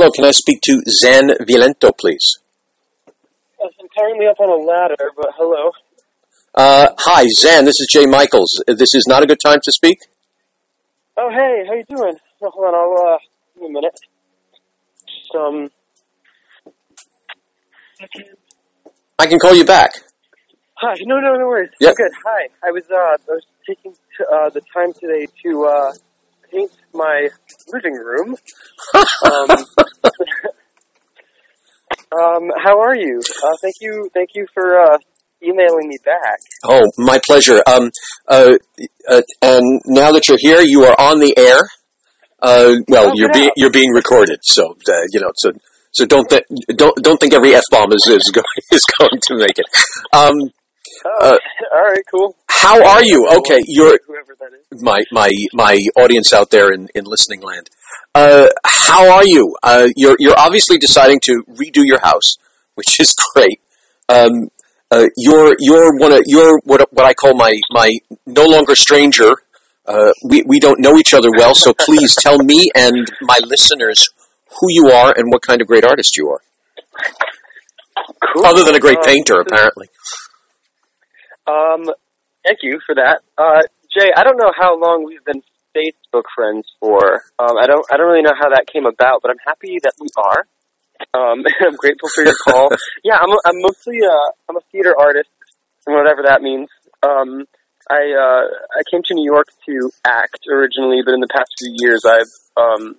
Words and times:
Hello, 0.00 0.12
can 0.12 0.26
I 0.26 0.30
speak 0.30 0.60
to 0.60 0.80
Zan 0.88 1.30
Vailento, 1.40 1.90
please? 1.98 2.38
Yes, 3.60 3.72
I'm 3.80 3.88
currently 3.98 4.28
up 4.28 4.38
on 4.38 4.48
a 4.48 4.64
ladder, 4.64 5.10
but 5.16 5.30
hello. 5.36 5.72
Uh, 6.54 6.90
hi, 6.98 7.26
Zan. 7.26 7.64
This 7.64 7.80
is 7.80 7.88
Jay 7.90 8.06
Michaels. 8.06 8.62
This 8.68 8.94
is 8.94 9.06
not 9.08 9.24
a 9.24 9.26
good 9.26 9.40
time 9.44 9.58
to 9.60 9.72
speak. 9.72 9.98
Oh, 11.16 11.28
hey, 11.30 11.64
how 11.66 11.74
you 11.74 11.82
doing? 11.88 12.16
Oh, 12.40 12.48
hold 12.48 12.66
on, 12.66 12.74
I'll, 12.76 13.14
uh, 13.14 13.18
give 13.54 13.62
me 13.64 13.70
a 13.70 13.72
minute. 13.72 13.98
Just, 15.00 15.34
um... 15.34 15.68
I 19.18 19.26
can 19.26 19.40
call 19.40 19.56
you 19.56 19.64
back. 19.64 19.94
Hi, 20.76 20.94
no, 21.00 21.18
no, 21.18 21.34
no 21.34 21.48
worries. 21.48 21.70
Yep. 21.80 21.96
Good, 21.96 22.12
hi. 22.24 22.48
I 22.62 22.70
was, 22.70 22.84
uh, 22.88 22.94
I 22.94 23.16
was 23.26 23.46
taking, 23.66 23.94
t- 23.94 24.24
uh, 24.32 24.48
the 24.50 24.60
time 24.72 24.92
today 24.92 25.26
to, 25.42 25.64
uh, 25.64 25.92
paint 26.50 26.70
my 26.92 27.28
living 27.72 27.94
room. 27.94 28.36
um, 29.24 29.50
um, 32.18 32.50
how 32.62 32.80
are 32.80 32.96
you? 32.96 33.20
Uh, 33.42 33.56
thank 33.62 33.74
you, 33.80 34.10
thank 34.14 34.30
you 34.34 34.46
for, 34.54 34.80
uh, 34.80 34.98
emailing 35.42 35.88
me 35.88 35.98
back. 36.04 36.38
Oh, 36.64 36.90
my 36.98 37.20
pleasure. 37.26 37.62
Um, 37.66 37.90
uh, 38.26 38.54
uh, 39.08 39.22
and 39.42 39.80
now 39.86 40.12
that 40.12 40.28
you're 40.28 40.38
here, 40.40 40.60
you 40.60 40.84
are 40.84 40.96
on 40.98 41.20
the 41.20 41.36
air. 41.36 41.68
Uh, 42.40 42.76
well, 42.88 43.10
Oh, 43.10 43.12
you're 43.14 43.32
being 43.32 43.50
you're 43.56 43.70
being 43.70 43.92
recorded, 43.92 44.38
so 44.42 44.76
uh, 44.88 44.92
you 45.10 45.20
know. 45.20 45.32
So 45.36 45.50
so 45.90 46.06
don't 46.06 46.28
th- 46.30 46.44
don't 46.76 46.94
don't 47.02 47.18
think 47.18 47.34
every 47.34 47.54
f 47.54 47.64
bomb 47.70 47.92
is 47.92 48.06
is 48.06 48.30
going 48.32 48.44
is 48.72 48.84
going 49.00 49.20
to 49.20 49.34
make 49.36 49.58
it. 49.58 49.66
Um, 50.12 50.50
Oh, 51.04 51.10
Uh, 51.20 51.36
alright, 51.76 52.02
cool. 52.10 52.36
how 52.48 52.82
are 52.84 53.02
you? 53.04 53.26
Okay, 53.38 53.58
you're 53.66 53.98
Whoever 54.06 54.34
that 54.40 54.50
is. 54.72 54.82
my 54.82 55.00
my 55.12 55.30
my 55.52 55.78
audience 55.96 56.32
out 56.32 56.50
there 56.50 56.72
in, 56.72 56.88
in 56.94 57.04
listening 57.04 57.40
land. 57.40 57.70
Uh, 58.14 58.48
how 58.64 59.10
are 59.12 59.24
you? 59.24 59.54
Uh, 59.62 59.88
you're 59.96 60.16
you're 60.18 60.38
obviously 60.38 60.78
deciding 60.78 61.20
to 61.20 61.44
redo 61.50 61.82
your 61.84 62.00
house, 62.00 62.36
which 62.74 62.98
is 63.00 63.14
great. 63.34 63.60
Um, 64.08 64.48
uh, 64.90 65.06
you're 65.16 65.54
you're 65.58 65.96
one 65.98 66.12
of 66.12 66.22
you're 66.26 66.58
what 66.64 66.92
what 66.92 67.04
I 67.06 67.14
call 67.14 67.34
my 67.34 67.52
my 67.70 67.90
no 68.26 68.44
longer 68.46 68.74
stranger. 68.74 69.32
Uh, 69.86 70.12
we 70.24 70.42
we 70.46 70.58
don't 70.60 70.80
know 70.80 70.96
each 70.98 71.14
other 71.14 71.30
well, 71.36 71.54
so 71.54 71.72
please 71.74 72.14
tell 72.20 72.38
me 72.38 72.70
and 72.74 73.06
my 73.22 73.38
listeners 73.44 74.08
who 74.60 74.66
you 74.70 74.88
are 74.90 75.14
and 75.16 75.30
what 75.30 75.42
kind 75.42 75.60
of 75.60 75.66
great 75.66 75.84
artist 75.84 76.16
you 76.16 76.28
are. 76.30 76.40
Cool. 78.32 78.46
Other 78.46 78.64
than 78.64 78.74
a 78.74 78.80
great 78.80 79.02
painter, 79.02 79.40
apparently. 79.40 79.88
Um, 81.48 81.88
thank 82.44 82.60
you 82.62 82.78
for 82.84 82.94
that. 82.94 83.20
Uh, 83.38 83.62
Jay, 83.88 84.12
I 84.14 84.22
don't 84.22 84.36
know 84.36 84.52
how 84.56 84.78
long 84.78 85.04
we've 85.04 85.24
been 85.24 85.42
Facebook 85.72 86.28
friends 86.36 86.68
for. 86.78 87.24
Um, 87.38 87.56
I 87.56 87.66
don't, 87.66 87.84
I 87.90 87.96
don't 87.96 88.06
really 88.06 88.22
know 88.22 88.36
how 88.38 88.50
that 88.50 88.66
came 88.70 88.84
about, 88.84 89.22
but 89.22 89.30
I'm 89.30 89.40
happy 89.46 89.78
that 89.82 89.94
we 90.00 90.08
are. 90.16 90.44
Um, 91.14 91.44
I'm 91.60 91.76
grateful 91.76 92.08
for 92.14 92.24
your 92.24 92.36
call. 92.44 92.68
yeah, 93.04 93.16
I'm, 93.16 93.30
a, 93.30 93.38
I'm 93.46 93.60
mostly 93.62 94.00
a, 94.00 94.16
I'm 94.48 94.56
a 94.56 94.64
theater 94.72 94.94
artist, 94.98 95.30
and 95.86 95.96
whatever 95.96 96.22
that 96.24 96.42
means. 96.42 96.68
Um, 97.02 97.46
I, 97.88 98.04
uh, 98.12 98.44
I 98.76 98.82
came 98.90 99.00
to 99.06 99.14
New 99.14 99.24
York 99.24 99.46
to 99.66 99.90
act 100.04 100.44
originally, 100.52 101.00
but 101.04 101.14
in 101.14 101.20
the 101.20 101.32
past 101.32 101.48
few 101.58 101.72
years, 101.78 102.04
I've, 102.04 102.28
um, 102.60 102.96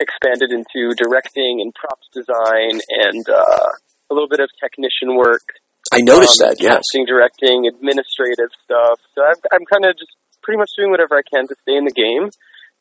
expanded 0.00 0.50
into 0.50 0.96
directing 0.98 1.60
and 1.62 1.72
props 1.74 2.08
design 2.12 2.80
and, 2.90 3.28
uh, 3.28 3.70
a 4.10 4.12
little 4.12 4.28
bit 4.28 4.40
of 4.40 4.50
technician 4.60 5.14
work 5.14 5.46
I 5.92 6.00
noticed 6.00 6.40
um, 6.40 6.48
that. 6.48 6.56
Yes. 6.60 6.82
casting, 6.82 7.06
directing, 7.06 7.66
administrative 7.68 8.50
stuff. 8.64 8.98
So 9.14 9.22
I'm, 9.22 9.36
I'm 9.52 9.64
kind 9.66 9.84
of 9.84 9.96
just 9.96 10.12
pretty 10.42 10.58
much 10.58 10.70
doing 10.76 10.90
whatever 10.90 11.16
I 11.16 11.22
can 11.22 11.46
to 11.48 11.54
stay 11.62 11.76
in 11.76 11.84
the 11.84 11.92
game, 11.92 12.30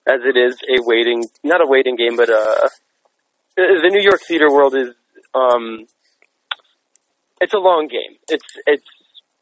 as 0.07 0.21
it 0.25 0.37
is 0.37 0.57
a 0.67 0.81
waiting, 0.81 1.25
not 1.43 1.61
a 1.61 1.67
waiting 1.67 1.95
game, 1.95 2.15
but 2.15 2.29
uh, 2.29 2.69
the 3.55 3.89
New 3.91 4.01
York 4.01 4.21
theater 4.27 4.49
world 4.49 4.75
is, 4.75 4.95
um, 5.35 5.85
it's 7.39 7.53
a 7.53 7.59
long 7.59 7.87
game. 7.87 8.17
It's 8.29 8.45
it's 8.67 8.85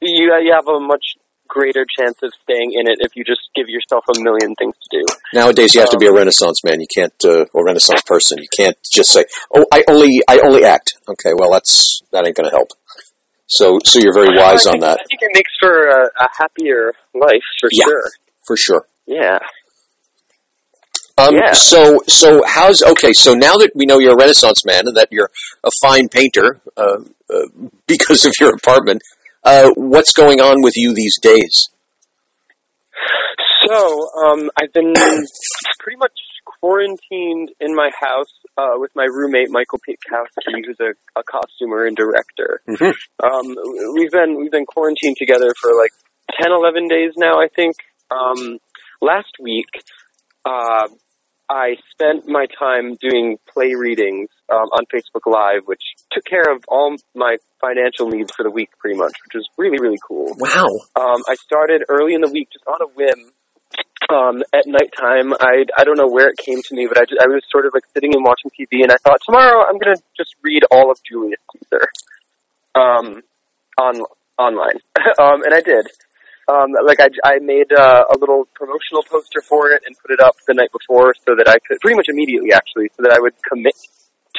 you 0.01 0.33
you 0.41 0.53
have 0.53 0.67
a 0.67 0.79
much 0.79 1.15
greater 1.49 1.83
chance 1.97 2.17
of 2.23 2.31
staying 2.43 2.71
in 2.73 2.87
it 2.87 2.97
if 2.99 3.15
you 3.15 3.23
just 3.25 3.41
give 3.55 3.67
yourself 3.67 4.05
a 4.15 4.21
million 4.21 4.55
things 4.55 4.75
to 4.75 4.99
do. 4.99 5.05
Nowadays, 5.33 5.73
you 5.73 5.81
have 5.81 5.89
to 5.89 5.97
be 5.97 6.05
a 6.05 6.13
Renaissance 6.13 6.63
man. 6.63 6.79
You 6.79 6.87
can't, 6.93 7.13
uh, 7.25 7.45
or 7.53 7.65
Renaissance 7.65 8.01
person. 8.05 8.37
You 8.37 8.47
can't 8.55 8.77
just 8.89 9.11
say, 9.11 9.25
"Oh, 9.53 9.65
I 9.73 9.83
only, 9.89 10.21
I 10.29 10.39
only 10.39 10.63
act." 10.63 10.93
Okay, 11.09 11.33
well, 11.35 11.51
that's 11.51 12.01
that 12.11 12.25
ain't 12.25 12.37
going 12.37 12.49
to 12.49 12.55
help. 12.55 12.69
So, 13.49 13.79
so 13.83 13.99
you're 13.99 14.13
very 14.13 14.35
wise 14.37 14.67
I 14.67 14.71
on 14.73 14.79
that, 14.81 14.99
I 14.99 15.03
think 15.09 15.21
it 15.21 15.31
makes 15.33 15.51
for 15.59 15.87
a, 15.89 16.05
a 16.05 16.27
happier 16.37 16.93
life 17.15 17.41
for 17.59 17.69
Yeah. 17.71 17.85
sure. 17.85 18.03
for 18.45 18.55
sure. 18.57 18.87
Yeah. 19.07 19.39
Um, 21.17 21.33
Yeah. 21.35 21.51
So, 21.53 21.99
so 22.07 22.43
how's 22.45 22.83
okay? 22.83 23.11
So 23.13 23.33
now 23.33 23.55
that 23.57 23.71
we 23.75 23.85
know 23.85 23.97
you're 23.99 24.13
a 24.13 24.17
Renaissance 24.17 24.63
man 24.65 24.87
and 24.87 24.95
that 24.95 25.09
you're 25.11 25.31
a 25.63 25.69
fine 25.81 26.09
painter 26.09 26.61
uh, 26.77 26.97
uh, 27.33 27.45
because 27.87 28.23
of 28.25 28.33
your 28.39 28.53
apartment, 28.53 29.01
uh, 29.43 29.71
what's 29.75 30.13
going 30.13 30.39
on 30.39 30.61
with 30.61 30.73
you 30.77 30.93
these 30.93 31.17
days? 31.19 31.69
So, 33.67 34.07
um, 34.25 34.49
I've 34.61 34.71
been 34.73 34.93
pretty 35.79 35.97
much 35.97 36.13
quarantined 36.61 37.51
in 37.59 37.75
my 37.75 37.89
house 37.99 38.31
uh, 38.57 38.75
with 38.75 38.91
my 38.95 39.05
roommate 39.05 39.49
Michael 39.49 39.79
Pitkowski, 39.79 40.65
who's 40.65 40.79
a, 40.79 41.19
a 41.19 41.23
costumer 41.23 41.85
and 41.85 41.95
director. 41.95 42.61
Mhm. 42.67 42.93
Um, 43.23 43.55
we've 43.93 44.11
been 44.11 44.37
we've 44.37 44.51
been 44.51 44.65
quarantined 44.65 45.17
together 45.17 45.53
for 45.61 45.71
like 45.75 45.91
10, 46.41 46.51
11 46.51 46.87
days 46.87 47.13
now, 47.17 47.39
I 47.39 47.47
think. 47.55 47.75
Um, 48.11 48.59
last 49.01 49.33
week, 49.39 49.69
uh, 50.45 50.87
I 51.49 51.77
spent 51.91 52.27
my 52.27 52.45
time 52.59 52.95
doing 53.01 53.37
play 53.51 53.73
readings 53.73 54.29
um, 54.51 54.69
on 54.71 54.85
Facebook 54.93 55.25
Live, 55.25 55.63
which 55.65 55.81
took 56.11 56.23
care 56.25 56.53
of 56.53 56.63
all 56.67 56.95
my 57.15 57.37
financial 57.59 58.07
needs 58.07 58.31
for 58.35 58.43
the 58.43 58.51
week, 58.51 58.69
pretty 58.79 58.97
much, 58.97 59.13
which 59.25 59.35
was 59.35 59.47
really 59.57 59.79
really 59.79 59.99
cool. 60.07 60.35
Wow. 60.37 60.67
Um, 60.95 61.23
I 61.27 61.35
started 61.35 61.83
early 61.89 62.13
in 62.13 62.21
the 62.21 62.31
week, 62.31 62.49
just 62.51 62.65
on 62.67 62.81
a 62.81 62.87
whim. 62.93 63.31
Um, 64.07 64.41
at 64.53 64.65
nighttime, 64.65 65.33
I 65.39 65.65
I 65.77 65.83
don't 65.83 65.97
know 65.97 66.07
where 66.07 66.29
it 66.29 66.37
came 66.37 66.61
to 66.61 66.75
me, 66.75 66.87
but 66.87 66.97
I 66.97 67.03
just, 67.03 67.21
I 67.21 67.27
was 67.27 67.43
sort 67.51 67.65
of 67.65 67.73
like 67.73 67.83
sitting 67.93 68.15
and 68.15 68.23
watching 68.23 68.49
TV, 68.55 68.81
and 68.81 68.91
I 68.91 68.97
thought 68.97 69.19
tomorrow 69.25 69.65
I'm 69.67 69.77
gonna 69.77 69.97
just 70.15 70.35
read 70.41 70.63
all 70.71 70.89
of 70.89 70.97
Julius 71.03 71.39
Caesar, 71.53 71.89
um, 72.75 73.21
on 73.77 74.01
online, 74.37 74.79
um, 75.19 75.43
and 75.43 75.53
I 75.53 75.61
did. 75.61 75.87
Um, 76.49 76.73
like 76.83 76.99
I, 76.99 77.09
I 77.23 77.37
made 77.39 77.71
uh, 77.71 78.05
a 78.09 78.17
little 78.17 78.47
promotional 78.55 79.03
poster 79.03 79.41
for 79.41 79.69
it 79.69 79.83
and 79.85 79.95
put 80.01 80.09
it 80.09 80.19
up 80.19 80.33
the 80.47 80.55
night 80.55 80.71
before, 80.71 81.13
so 81.27 81.35
that 81.35 81.47
I 81.47 81.59
could 81.67 81.79
pretty 81.79 81.95
much 81.95 82.07
immediately, 82.09 82.51
actually, 82.51 82.89
so 82.97 83.03
that 83.03 83.13
I 83.13 83.19
would 83.19 83.35
commit 83.47 83.75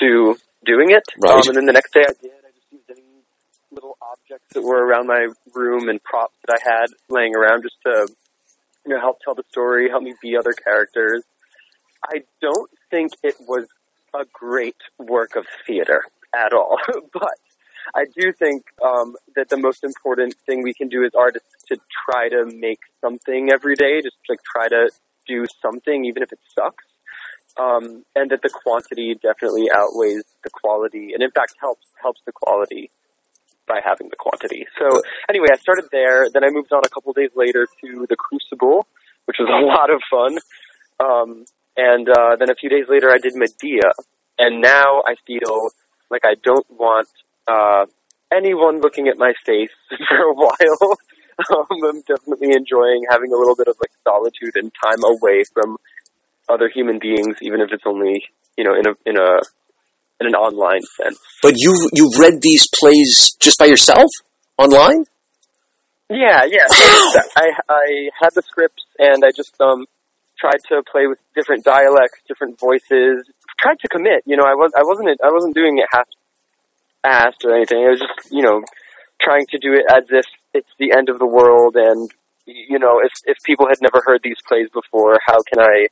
to 0.00 0.34
doing 0.66 0.90
it. 0.90 1.04
Right. 1.22 1.34
Um, 1.34 1.42
and 1.46 1.56
then 1.56 1.66
the 1.66 1.72
next 1.72 1.92
day 1.92 2.02
I 2.02 2.12
did. 2.20 2.32
I 2.42 2.50
just 2.50 2.72
used 2.72 2.90
any 2.90 3.06
little 3.70 3.96
objects 4.02 4.46
that 4.54 4.62
were 4.62 4.84
around 4.84 5.06
my 5.06 5.28
room 5.54 5.88
and 5.88 6.02
props 6.02 6.34
that 6.46 6.58
I 6.58 6.60
had 6.62 6.86
laying 7.08 7.36
around 7.36 7.62
just 7.62 7.76
to, 7.86 8.08
you 8.86 8.94
know, 8.94 9.00
help 9.00 9.18
tell 9.24 9.34
the 9.34 9.44
story, 9.50 9.88
help 9.88 10.02
me 10.02 10.14
be 10.22 10.36
other 10.36 10.52
characters. 10.52 11.22
I 12.04 12.22
don't 12.40 12.70
think 12.90 13.12
it 13.22 13.36
was 13.40 13.66
a 14.14 14.24
great 14.32 14.76
work 14.98 15.36
of 15.36 15.46
theater 15.66 16.02
at 16.34 16.52
all, 16.52 16.78
but 17.12 17.34
I 17.94 18.04
do 18.16 18.32
think 18.32 18.64
um, 18.84 19.16
that 19.36 19.48
the 19.48 19.56
most 19.56 19.84
important 19.84 20.34
thing 20.46 20.62
we 20.62 20.74
can 20.74 20.88
do 20.88 21.04
as 21.04 21.12
artists 21.14 21.48
to 21.68 21.76
try 22.06 22.28
to 22.28 22.46
make 22.46 22.80
something 23.00 23.50
every 23.52 23.74
day, 23.74 24.00
just 24.02 24.16
like 24.28 24.40
try 24.42 24.68
to 24.68 24.90
do 25.26 25.46
something, 25.62 26.04
even 26.04 26.22
if 26.22 26.32
it 26.32 26.38
sucks. 26.54 26.84
Um, 27.58 28.04
and 28.14 28.30
that 28.30 28.42
the 28.42 28.48
quantity 28.48 29.14
definitely 29.20 29.68
outweighs 29.74 30.22
the 30.44 30.50
quality, 30.50 31.12
and 31.12 31.22
in 31.22 31.30
fact 31.32 31.54
helps 31.60 31.86
helps 32.00 32.20
the 32.24 32.32
quality 32.32 32.90
by 33.70 33.78
having 33.86 34.10
the 34.10 34.18
quantity. 34.18 34.66
So 34.74 35.00
anyway, 35.30 35.54
I 35.54 35.56
started 35.62 35.86
there. 35.92 36.26
Then 36.34 36.42
I 36.42 36.50
moved 36.50 36.72
on 36.72 36.82
a 36.84 36.90
couple 36.90 37.12
days 37.12 37.30
later 37.36 37.68
to 37.80 38.06
the 38.10 38.16
Crucible, 38.18 38.90
which 39.26 39.38
was 39.38 39.46
a 39.54 39.62
lot 39.62 39.94
of 39.94 40.02
fun. 40.10 40.42
Um, 40.98 41.44
and 41.78 42.10
uh, 42.10 42.34
then 42.34 42.50
a 42.50 42.58
few 42.58 42.68
days 42.68 42.86
later, 42.90 43.14
I 43.14 43.18
did 43.22 43.38
Medea. 43.38 43.94
And 44.38 44.60
now 44.60 45.06
I 45.06 45.14
feel 45.24 45.70
like 46.10 46.22
I 46.24 46.34
don't 46.42 46.66
want 46.68 47.08
uh, 47.46 47.86
anyone 48.34 48.80
looking 48.80 49.06
at 49.06 49.16
my 49.16 49.32
face 49.46 49.70
for 50.08 50.18
a 50.18 50.34
while. 50.34 50.98
um, 51.54 51.66
I'm 51.70 52.02
definitely 52.02 52.52
enjoying 52.52 53.06
having 53.08 53.32
a 53.32 53.38
little 53.38 53.54
bit 53.54 53.68
of 53.68 53.76
like 53.78 53.94
solitude 54.02 54.56
and 54.56 54.72
time 54.82 55.02
away 55.04 55.44
from 55.54 55.78
other 56.48 56.68
human 56.68 56.98
beings, 56.98 57.36
even 57.40 57.60
if 57.60 57.70
it's 57.70 57.84
only 57.86 58.24
you 58.58 58.64
know 58.64 58.74
in 58.74 58.86
a 58.88 58.94
in 59.06 59.16
a 59.16 59.40
in 60.20 60.26
an 60.26 60.34
online 60.34 60.82
sense. 61.00 61.18
But 61.42 61.54
you 61.56 61.74
you've 61.92 62.18
read 62.18 62.40
these 62.42 62.68
plays 62.78 63.36
just 63.40 63.58
by 63.58 63.66
yourself 63.66 64.10
online? 64.58 65.04
Yeah, 66.10 66.44
yeah. 66.44 66.66
I 67.36 67.50
I 67.68 67.84
had 68.20 68.30
the 68.34 68.42
scripts 68.42 68.84
and 68.98 69.24
I 69.24 69.30
just 69.34 69.54
um 69.60 69.86
tried 70.38 70.60
to 70.68 70.82
play 70.90 71.06
with 71.06 71.18
different 71.34 71.64
dialects, 71.64 72.20
different 72.28 72.58
voices. 72.58 73.28
Tried 73.60 73.78
to 73.80 73.88
commit. 73.88 74.22
You 74.26 74.36
know, 74.36 74.44
I 74.44 74.54
was 74.54 74.72
I 74.76 74.82
wasn't 74.82 75.08
I 75.24 75.32
wasn't 75.32 75.54
doing 75.54 75.78
it 75.78 75.86
half 75.90 76.08
assed 77.04 77.44
or 77.44 77.56
anything. 77.56 77.78
I 77.78 77.90
was 77.90 78.00
just 78.00 78.32
you 78.32 78.42
know 78.42 78.62
trying 79.20 79.46
to 79.50 79.58
do 79.58 79.72
it 79.72 79.84
as 79.88 80.04
if 80.10 80.26
it's 80.52 80.70
the 80.78 80.92
end 80.96 81.08
of 81.08 81.18
the 81.18 81.26
world 81.26 81.76
and 81.76 82.10
you 82.46 82.78
know 82.78 83.00
if 83.04 83.12
if 83.24 83.36
people 83.44 83.68
had 83.68 83.78
never 83.80 84.02
heard 84.04 84.20
these 84.22 84.40
plays 84.46 84.68
before, 84.72 85.18
how 85.24 85.38
can 85.42 85.60
I 85.60 85.88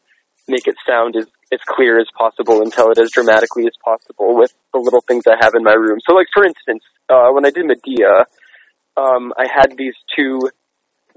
make 0.48 0.66
it 0.66 0.76
sound 0.86 1.16
as 1.16 1.26
as 1.50 1.60
clear 1.66 1.98
as 1.98 2.06
possible 2.16 2.60
and 2.60 2.70
tell 2.72 2.90
it 2.90 2.98
as 2.98 3.10
dramatically 3.10 3.64
as 3.64 3.72
possible 3.82 4.36
with 4.36 4.52
the 4.74 4.78
little 4.80 5.00
things 5.08 5.24
I 5.26 5.36
have 5.40 5.54
in 5.56 5.64
my 5.64 5.72
room. 5.72 5.98
So, 6.06 6.14
like 6.14 6.26
for 6.34 6.44
instance, 6.44 6.82
uh, 7.08 7.30
when 7.32 7.46
I 7.46 7.50
did 7.50 7.64
Medea, 7.64 8.26
um, 9.00 9.32
I 9.38 9.46
had 9.48 9.72
these 9.78 9.94
two 10.14 10.40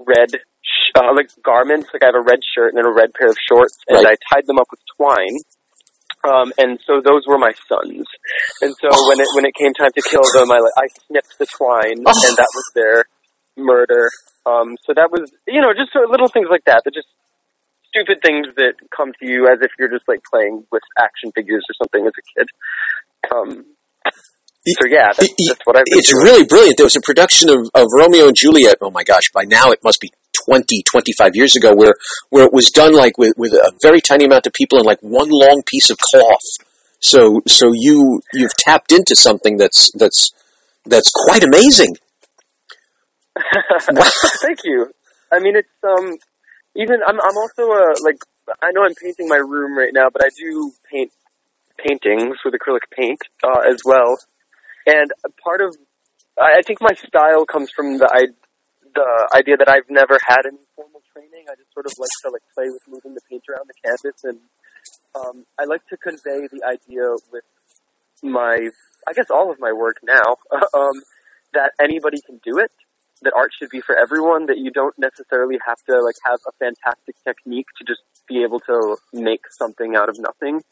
red 0.00 0.30
sh- 0.32 0.92
uh, 0.96 1.12
like 1.14 1.28
garments. 1.44 1.88
Like 1.92 2.02
I 2.02 2.06
have 2.06 2.16
a 2.16 2.24
red 2.24 2.40
shirt 2.54 2.72
and 2.72 2.78
then 2.78 2.86
a 2.88 2.94
red 2.94 3.12
pair 3.12 3.28
of 3.28 3.36
shorts, 3.48 3.76
and 3.88 3.98
Right. 4.04 4.16
I 4.16 4.34
tied 4.34 4.46
them 4.46 4.58
up 4.58 4.68
with 4.70 4.80
twine. 4.96 5.36
Um, 6.24 6.52
and 6.56 6.78
so 6.86 7.02
those 7.04 7.26
were 7.26 7.36
my 7.38 7.52
sons. 7.68 8.06
And 8.62 8.72
so 8.80 8.88
when 9.08 9.18
it 9.20 9.26
when 9.34 9.44
it 9.44 9.54
came 9.58 9.74
time 9.74 9.90
to 9.92 10.02
kill 10.08 10.22
them, 10.32 10.50
I 10.50 10.58
like 10.64 10.76
I 10.78 10.86
snipped 11.08 11.34
the 11.38 11.46
twine, 11.46 11.98
Oh. 12.06 12.14
and 12.28 12.36
that 12.38 12.48
was 12.54 12.66
their 12.74 13.04
murder. 13.56 14.08
Um, 14.46 14.76
so 14.86 14.94
that 14.94 15.10
was 15.10 15.30
you 15.46 15.60
know 15.60 15.74
just 15.76 15.92
sort 15.92 16.04
of 16.04 16.10
little 16.10 16.28
things 16.28 16.48
like 16.48 16.64
that 16.64 16.82
that 16.84 16.94
just 16.94 17.08
stupid 17.92 18.18
things 18.24 18.46
that 18.56 18.74
come 18.96 19.12
to 19.20 19.28
you 19.28 19.46
as 19.46 19.58
if 19.60 19.70
you're 19.78 19.90
just 19.90 20.08
like 20.08 20.20
playing 20.32 20.64
with 20.72 20.82
action 20.98 21.30
figures 21.34 21.64
or 21.68 21.74
something 21.84 22.06
as 22.06 22.12
a 22.16 22.24
kid. 22.38 22.48
Um, 23.30 23.64
so 24.64 24.86
yeah, 24.88 25.08
that's, 25.16 25.34
that's 25.48 25.60
what 25.64 25.76
I've 25.76 25.84
It's 25.86 26.12
doing. 26.12 26.24
really 26.24 26.44
brilliant. 26.46 26.76
There 26.76 26.86
was 26.86 26.96
a 26.96 27.00
production 27.00 27.50
of, 27.50 27.68
of 27.74 27.86
Romeo 27.94 28.28
and 28.28 28.36
Juliet. 28.36 28.76
Oh 28.80 28.90
my 28.90 29.04
gosh! 29.04 29.30
By 29.32 29.44
now 29.44 29.70
it 29.72 29.80
must 29.84 30.00
be 30.00 30.12
20, 30.46 30.82
25 30.90 31.34
years 31.36 31.56
ago, 31.56 31.74
where 31.74 31.94
where 32.30 32.44
it 32.44 32.52
was 32.52 32.70
done 32.70 32.94
like 32.94 33.18
with 33.18 33.34
with 33.36 33.52
a 33.52 33.72
very 33.82 34.00
tiny 34.00 34.24
amount 34.24 34.46
of 34.46 34.52
people 34.52 34.78
and 34.78 34.86
like 34.86 35.00
one 35.00 35.28
long 35.30 35.62
piece 35.66 35.90
of 35.90 35.98
cloth. 35.98 36.46
So 37.00 37.42
so 37.46 37.72
you 37.74 38.22
you've 38.32 38.54
tapped 38.56 38.92
into 38.92 39.16
something 39.16 39.56
that's 39.56 39.90
that's 39.98 40.32
that's 40.86 41.10
quite 41.12 41.42
amazing. 41.42 41.96
Thank 44.42 44.60
you. 44.64 44.92
I 45.32 45.40
mean, 45.40 45.56
it's 45.56 45.68
um, 45.82 46.18
even 46.76 47.00
I'm 47.06 47.20
I'm 47.20 47.36
also 47.36 47.70
a 47.72 47.94
like 48.02 48.18
I 48.62 48.72
know 48.72 48.82
I'm 48.84 48.94
painting 48.94 49.28
my 49.28 49.36
room 49.36 49.76
right 49.76 49.92
now, 49.92 50.08
but 50.12 50.24
I 50.24 50.28
do 50.36 50.72
paint 50.90 51.12
paintings 51.78 52.36
with 52.44 52.54
acrylic 52.54 52.86
paint 52.96 53.20
uh, 53.44 53.60
as 53.68 53.80
well. 53.84 54.16
And 54.86 55.10
part 55.42 55.60
of 55.60 55.76
I, 56.40 56.58
I 56.58 56.62
think 56.66 56.80
my 56.80 56.94
style 56.94 57.44
comes 57.44 57.70
from 57.74 57.98
the 57.98 58.08
I, 58.08 58.32
the 58.94 59.28
idea 59.34 59.56
that 59.56 59.68
I've 59.68 59.88
never 59.88 60.18
had 60.26 60.44
any 60.46 60.64
formal 60.76 61.02
training. 61.12 61.46
I 61.48 61.54
just 61.56 61.72
sort 61.72 61.86
of 61.86 61.92
like 61.98 62.12
to 62.24 62.30
like 62.30 62.46
play 62.54 62.68
with 62.68 62.82
moving 62.88 63.14
the 63.14 63.24
paint 63.28 63.44
around 63.48 63.68
the 63.68 63.78
canvas, 63.84 64.20
and 64.24 64.40
um, 65.14 65.44
I 65.60 65.64
like 65.64 65.86
to 65.88 65.96
convey 65.96 66.48
the 66.48 66.64
idea 66.64 67.04
with 67.30 67.44
my 68.22 68.70
I 69.06 69.12
guess 69.12 69.26
all 69.30 69.50
of 69.50 69.58
my 69.60 69.72
work 69.72 69.96
now 70.02 70.36
um, 70.74 70.96
that 71.52 71.72
anybody 71.80 72.18
can 72.24 72.40
do 72.44 72.58
it 72.58 72.72
that 73.22 73.32
art 73.36 73.50
should 73.58 73.70
be 73.70 73.80
for 73.80 73.96
everyone, 73.96 74.46
that 74.46 74.58
you 74.58 74.70
don't 74.70 74.94
necessarily 74.98 75.58
have 75.66 75.78
to 75.88 76.00
like 76.02 76.16
have 76.24 76.40
a 76.46 76.52
fantastic 76.58 77.16
technique 77.24 77.66
to 77.78 77.84
just 77.84 78.00
be 78.28 78.42
able 78.42 78.60
to 78.60 78.96
make 79.12 79.42
something 79.50 79.96
out 79.96 80.08
of 80.08 80.16
nothing. 80.18 80.62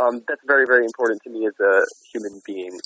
Um, 0.00 0.22
that's 0.28 0.42
very, 0.46 0.66
very 0.66 0.84
important 0.84 1.22
to 1.24 1.30
me 1.30 1.46
as 1.46 1.54
a 1.60 1.82
human 2.12 2.40
being. 2.44 2.78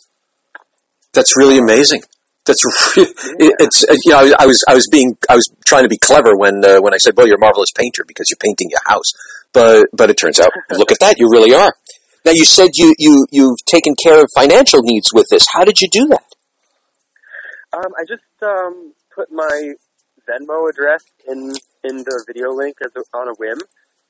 That's 1.13 1.37
really 1.37 1.59
amazing. 1.59 2.03
That's 2.47 2.65
re- 2.97 3.05
it, 3.05 3.55
it's 3.59 3.85
uh, 3.85 3.95
you 4.05 4.13
know 4.13 4.19
I, 4.19 4.45
I 4.45 4.47
was 4.47 4.65
I 4.69 4.75
was 4.75 4.89
being 4.91 5.17
I 5.29 5.35
was 5.35 5.49
trying 5.67 5.83
to 5.83 5.89
be 5.89 5.99
clever 5.99 6.37
when 6.37 6.65
uh, 6.65 6.81
when 6.81 6.95
I 6.95 6.97
said 6.97 7.15
well 7.17 7.27
you're 7.27 7.37
a 7.37 7.41
marvelous 7.41 7.71
painter 7.77 8.05
because 8.07 8.31
you're 8.31 8.41
painting 8.41 8.69
your 8.71 8.81
house 8.87 9.13
but 9.53 9.89
but 9.93 10.11
it 10.11 10.15
turns 10.15 10.41
out 10.41 10.51
look 10.71 10.91
at 10.91 10.99
that 11.01 11.19
you 11.19 11.29
really 11.31 11.55
are 11.55 11.73
now 12.25 12.33
you 12.33 12.47
said 12.47 12.71
you 12.75 12.95
you 12.99 13.27
you've 13.31 13.59
taken 13.67 13.95
care 14.03 14.23
of 14.23 14.31
financial 14.35 14.81
needs 14.83 15.13
with 15.13 15.27
this 15.31 15.47
how 15.53 15.65
did 15.65 15.81
you 15.81 15.89
do 15.89 16.07
that 16.09 16.25
Um, 17.73 17.93
I 17.99 18.05
just 18.07 18.23
um, 18.43 18.95
put 19.15 19.31
my 19.31 19.75
Venmo 20.29 20.69
address 20.71 21.05
in 21.29 21.55
in 21.85 21.99
the 21.99 22.25
video 22.27 22.51
link 22.53 22.77
as 22.85 22.91
a, 22.97 23.17
on 23.17 23.29
a 23.29 23.35
whim, 23.35 23.59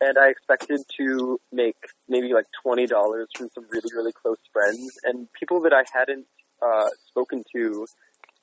and 0.00 0.18
I 0.18 0.28
expected 0.30 0.80
to 0.98 1.38
make 1.52 1.76
maybe 2.08 2.32
like 2.32 2.46
twenty 2.62 2.86
dollars 2.86 3.28
from 3.36 3.48
some 3.54 3.66
really, 3.70 3.90
really 3.94 4.12
close 4.12 4.38
friends 4.52 4.98
and 5.04 5.28
people 5.32 5.60
that 5.62 5.72
I 5.72 5.84
hadn't 5.92 6.26
uh, 6.62 6.88
spoken 7.08 7.44
to 7.54 7.86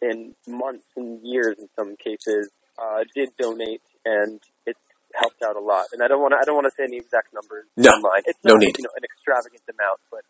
in 0.02 0.36
months 0.48 0.86
and 0.96 1.20
years 1.24 1.56
in 1.60 1.68
some 1.76 1.96
cases 1.98 2.50
uh, 2.78 3.04
did 3.16 3.30
donate, 3.40 3.82
and 4.06 4.40
it 4.66 4.78
helped 5.16 5.42
out 5.42 5.56
a 5.56 5.60
lot. 5.60 5.86
And 5.94 6.04
I 6.04 6.08
don't 6.08 6.22
want 6.22 6.34
to 6.34 6.38
I 6.38 6.46
don't 6.46 6.56
want 6.56 6.68
to 6.68 6.76
say 6.78 6.84
any 6.84 6.98
exact 6.98 7.34
numbers 7.34 7.66
No, 7.76 7.90
online. 7.90 8.22
It's 8.26 8.40
no 8.44 8.54
not 8.54 8.60
need. 8.62 8.78
you 8.78 8.84
know 8.84 8.94
an 8.96 9.04
extravagant 9.04 9.64
amount, 9.68 10.00
but 10.12 10.24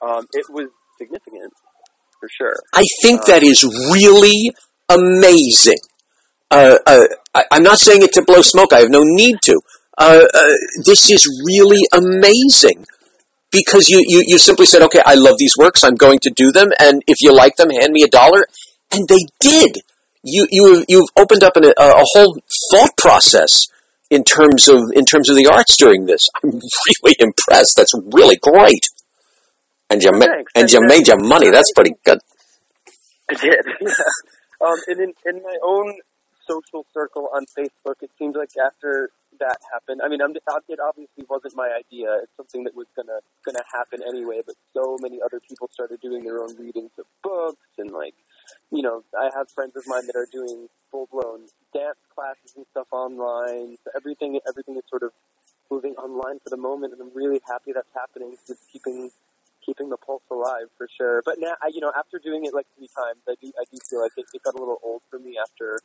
um, 0.00 0.26
it 0.32 0.46
was 0.48 0.68
significant 0.98 1.52
sure. 2.36 2.56
I 2.72 2.84
think 3.02 3.24
that 3.26 3.42
is 3.42 3.64
really 3.64 4.52
amazing. 4.88 5.78
Uh, 6.50 6.78
uh, 6.86 7.06
I, 7.34 7.44
I'm 7.50 7.62
not 7.62 7.78
saying 7.78 8.02
it 8.02 8.12
to 8.14 8.22
blow 8.22 8.42
smoke. 8.42 8.72
I 8.72 8.80
have 8.80 8.90
no 8.90 9.02
need 9.02 9.36
to. 9.44 9.60
Uh, 9.96 10.26
uh, 10.34 10.52
this 10.84 11.10
is 11.10 11.26
really 11.46 11.82
amazing 11.92 12.84
because 13.50 13.88
you, 13.88 14.02
you, 14.06 14.22
you 14.26 14.38
simply 14.38 14.66
said, 14.66 14.82
okay, 14.82 15.02
I 15.04 15.14
love 15.14 15.36
these 15.38 15.54
works. 15.56 15.84
I'm 15.84 15.94
going 15.94 16.18
to 16.20 16.30
do 16.30 16.50
them. 16.50 16.72
And 16.80 17.02
if 17.06 17.18
you 17.20 17.34
like 17.34 17.56
them, 17.56 17.70
hand 17.70 17.92
me 17.92 18.02
a 18.02 18.08
dollar. 18.08 18.46
And 18.90 19.06
they 19.08 19.26
did. 19.40 19.78
You, 20.22 20.46
you, 20.50 20.84
you've 20.88 21.08
opened 21.16 21.42
up 21.42 21.56
an, 21.56 21.64
a, 21.64 21.70
a 21.78 22.04
whole 22.14 22.38
thought 22.70 22.96
process 22.96 23.68
in 24.10 24.24
terms 24.24 24.68
of, 24.68 24.80
in 24.94 25.04
terms 25.04 25.28
of 25.30 25.36
the 25.36 25.46
arts 25.46 25.76
during 25.76 26.06
this. 26.06 26.28
I'm 26.42 26.50
really 27.04 27.16
impressed. 27.18 27.76
That's 27.76 27.92
really 28.12 28.36
great. 28.36 28.88
And 29.92 30.02
you, 30.02 30.10
ma- 30.12 30.26
and 30.54 30.70
you 30.70 30.80
made 30.82 31.06
your 31.06 31.18
money. 31.20 31.50
That's 31.50 31.70
pretty 31.72 31.94
good. 32.04 32.18
I 33.30 33.34
did. 33.34 33.64
Um, 34.62 34.78
and 34.86 35.00
in, 35.00 35.12
in 35.26 35.42
my 35.42 35.56
own 35.64 35.92
social 36.46 36.86
circle 36.94 37.28
on 37.34 37.46
Facebook, 37.58 37.96
it 38.00 38.10
seemed 38.16 38.36
like 38.36 38.50
after 38.64 39.10
that 39.40 39.58
happened, 39.72 40.00
I 40.04 40.08
mean, 40.08 40.22
I'm, 40.22 40.30
it 40.36 40.78
obviously 40.78 41.24
wasn't 41.28 41.56
my 41.56 41.68
idea. 41.76 42.20
It's 42.22 42.30
something 42.36 42.62
that 42.62 42.76
was 42.76 42.86
gonna 42.94 43.18
gonna 43.44 43.64
happen 43.74 44.06
anyway. 44.06 44.40
But 44.46 44.54
so 44.72 44.98
many 45.00 45.18
other 45.20 45.40
people 45.40 45.68
started 45.72 46.00
doing 46.00 46.22
their 46.22 46.38
own 46.40 46.54
readings 46.56 46.92
of 46.96 47.06
books, 47.24 47.66
and 47.76 47.90
like, 47.90 48.14
you 48.70 48.82
know, 48.82 49.02
I 49.18 49.30
have 49.34 49.50
friends 49.50 49.74
of 49.74 49.82
mine 49.88 50.06
that 50.06 50.14
are 50.14 50.28
doing 50.30 50.68
full 50.92 51.08
blown 51.10 51.48
dance 51.74 51.98
classes 52.14 52.54
and 52.54 52.64
stuff 52.70 52.86
online. 52.92 53.78
So 53.82 53.90
everything 53.96 54.38
everything 54.48 54.76
is 54.76 54.84
sort 54.88 55.02
of 55.02 55.10
moving 55.72 55.94
online 55.98 56.38
for 56.38 56.50
the 56.50 56.56
moment, 56.56 56.92
and 56.92 57.02
I'm 57.02 57.10
really 57.16 57.40
happy 57.50 57.72
that's 57.74 57.90
happening. 57.96 58.36
'cause 58.36 58.50
It's 58.50 58.66
keeping 58.70 59.10
keeping 59.64 59.88
the 59.90 59.96
pulse 59.96 60.22
alive 60.30 60.68
for 60.76 60.86
sure. 60.98 61.22
But 61.24 61.36
now, 61.38 61.54
I, 61.62 61.68
you 61.72 61.80
know, 61.80 61.92
after 61.96 62.18
doing 62.18 62.44
it 62.44 62.54
like 62.54 62.66
three 62.76 62.88
times, 62.96 63.22
I 63.28 63.34
do, 63.40 63.52
I 63.58 63.64
do 63.70 63.78
feel 63.88 64.00
like 64.02 64.12
it, 64.16 64.26
it 64.34 64.42
got 64.42 64.54
a 64.54 64.58
little 64.58 64.78
old 64.82 65.02
for 65.10 65.18
me 65.18 65.36
after 65.40 65.78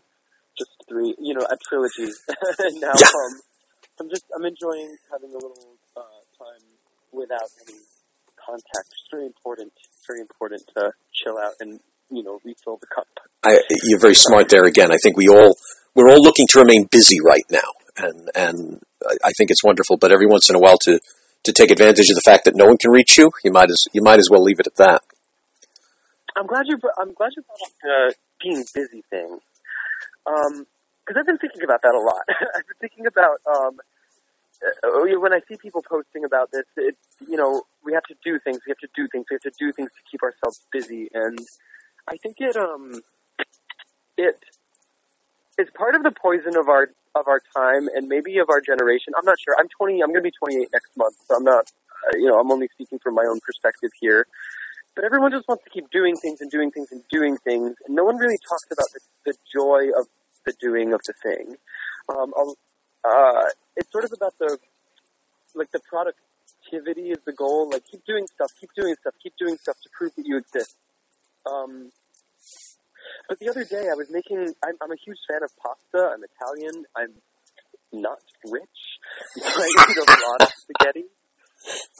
just 0.57 0.71
three, 0.89 1.15
you 1.19 1.33
know, 1.33 1.45
a 1.49 1.57
trilogy. 1.69 2.11
and 2.59 2.81
now, 2.81 2.93
Yeah. 2.97 3.07
um, 3.07 3.33
I'm 3.99 4.09
just, 4.09 4.25
I'm 4.35 4.45
enjoying 4.45 4.95
having 5.11 5.31
a 5.31 5.39
little 5.39 5.77
uh, 5.95 6.21
time 6.37 6.63
without 7.11 7.49
any 7.67 7.77
contact. 8.37 8.87
It's 8.91 9.07
very 9.11 9.25
important, 9.25 9.73
very 10.07 10.21
important 10.21 10.63
to 10.77 10.91
chill 11.13 11.37
out 11.37 11.53
and, 11.59 11.79
you 12.09 12.23
know, 12.23 12.39
refill 12.45 12.77
the 12.77 12.87
cup. 12.87 13.07
I, 13.43 13.59
you're 13.83 13.99
very 13.99 14.15
smart 14.15 14.49
there 14.49 14.65
again. 14.65 14.91
I 14.91 14.97
think 15.01 15.17
we 15.17 15.27
all 15.27 15.55
we're 15.95 16.09
all 16.09 16.21
looking 16.21 16.45
to 16.51 16.59
remain 16.59 16.87
busy 16.91 17.17
right 17.23 17.45
now, 17.49 17.69
and 17.97 18.29
and 18.35 18.81
I- 19.05 19.17
I 19.29 19.31
think 19.37 19.49
it's 19.51 19.63
wonderful. 19.63 19.97
But 19.97 20.11
every 20.11 20.27
once 20.27 20.49
in 20.49 20.55
a 20.55 20.59
while, 20.59 20.77
to 20.83 20.99
to 21.47 21.53
take 21.53 21.71
advantage 21.71 22.09
of 22.09 22.15
the 22.15 22.21
fact 22.23 22.45
that 22.45 22.55
no 22.55 22.65
one 22.65 22.77
can 22.77 22.91
reach 22.91 23.17
you, 23.17 23.31
you 23.43 23.51
might 23.51 23.69
as 23.69 23.83
you 23.93 24.03
might 24.03 24.19
as 24.19 24.29
well 24.29 24.43
leave 24.43 24.59
it 24.59 24.67
at 24.67 24.75
that. 24.75 25.01
I'm 26.35 26.45
glad 26.45 26.65
you. 26.67 26.77
I'm 26.99 27.13
glad 27.13 27.31
you 27.35 27.43
brought 27.43 27.61
up 27.65 27.73
the 27.81 28.15
being 28.43 28.63
busy 28.75 29.03
thing, 29.09 29.39
because 30.23 31.15
I've 31.17 31.25
been 31.25 31.39
thinking 31.39 31.63
about 31.63 31.81
that 31.81 31.95
a 31.95 31.99
lot. 31.99 32.21
I've 32.29 32.67
been 32.67 32.81
thinking 32.81 33.07
about 33.07 33.39
um, 33.49 33.79
uh, 34.61 35.19
when 35.19 35.33
I 35.33 35.39
see 35.49 35.57
people 35.57 35.83
posting 35.89 36.25
about 36.25 36.51
this. 36.51 36.65
It, 36.75 36.95
you 37.27 37.37
know, 37.37 37.63
we 37.83 37.93
have 37.93 38.03
to 38.03 38.15
do 38.23 38.39
things. 38.43 38.59
We 38.67 38.71
have 38.71 38.77
to 38.79 38.89
do 38.95 39.07
things. 39.11 39.25
We 39.31 39.35
have 39.35 39.51
to 39.51 39.57
do 39.57 39.71
things 39.71 39.89
to 39.89 40.03
keep 40.11 40.21
ourselves 40.21 40.59
busy, 40.71 41.09
and 41.13 41.39
I 42.07 42.17
think 42.17 42.37
it 42.39 42.55
um, 42.55 43.01
it 44.17 44.35
it's 45.57 45.71
part 45.75 45.95
of 45.95 46.03
the 46.03 46.11
poison 46.11 46.55
of 46.55 46.69
our 46.69 46.89
of 47.19 47.27
our 47.27 47.41
time 47.55 47.87
and 47.95 48.07
maybe 48.07 48.37
of 48.39 48.49
our 48.49 48.61
generation. 48.61 49.13
I'm 49.17 49.25
not 49.25 49.37
sure. 49.39 49.55
I'm 49.59 49.67
20. 49.69 50.01
I'm 50.01 50.09
going 50.09 50.23
to 50.23 50.29
be 50.29 50.31
28 50.31 50.69
next 50.71 50.95
month, 50.97 51.15
so 51.27 51.37
I'm 51.37 51.43
not. 51.43 51.71
Uh, 52.07 52.17
you 52.17 52.27
know, 52.27 52.39
I'm 52.39 52.51
only 52.51 52.67
speaking 52.73 52.99
from 52.99 53.15
my 53.15 53.25
own 53.25 53.39
perspective 53.45 53.89
here 53.99 54.27
but 54.97 55.05
everyone 55.05 55.29
just 55.29 55.47
wants 55.47 55.63
to 55.63 55.69
keep 55.69 55.87
doing 55.91 56.17
things 56.17 56.41
and 56.41 56.49
doing 56.49 56.71
things 56.71 56.87
and 56.91 57.03
doing 57.11 57.37
things, 57.37 57.75
and 57.85 57.95
no 57.95 58.03
one 58.03 58.17
really 58.17 58.39
talks 58.49 58.65
about 58.71 58.87
the, 58.95 58.99
the 59.29 59.37
joy 59.53 59.93
of 59.95 60.07
the 60.43 60.53
doing 60.59 60.91
of 60.91 61.01
the 61.05 61.13
thing. 61.21 61.55
Um, 62.09 62.33
uh, 63.05 63.43
it's 63.75 63.91
sort 63.91 64.05
of 64.05 64.11
about 64.11 64.33
the 64.39 64.57
like 65.53 65.69
the 65.71 65.79
productivity 65.87 67.11
is 67.11 67.19
the 67.27 67.31
goal. 67.31 67.69
Like 67.69 67.83
keep 67.85 68.05
doing 68.05 68.25
stuff, 68.25 68.49
keep 68.59 68.71
doing 68.75 68.95
stuff, 68.99 69.13
keep 69.21 69.33
doing 69.37 69.55
stuff 69.57 69.77
to 69.83 69.89
prove 69.95 70.15
that 70.15 70.25
you 70.25 70.37
exist. 70.37 70.73
Um, 71.45 71.91
but 73.27 73.39
the 73.39 73.49
other 73.49 73.63
day 73.63 73.89
I 73.91 73.95
was 73.95 74.07
making. 74.09 74.53
I'm, 74.63 74.75
I'm 74.81 74.91
a 74.91 74.99
huge 75.03 75.19
fan 75.29 75.43
of 75.43 75.51
pasta. 75.57 76.13
I'm 76.13 76.23
Italian. 76.23 76.85
I'm 76.95 77.13
not 77.93 78.19
rich, 78.45 78.79
I 79.37 79.67
eat 79.67 79.97
a 79.97 80.11
lot 80.27 80.41
of 80.41 80.49
spaghetti 80.51 81.05